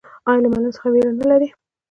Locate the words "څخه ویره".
0.75-1.11